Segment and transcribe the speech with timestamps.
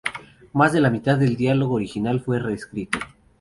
[0.53, 2.97] Más de la mitad del diálogo original fue reescrito..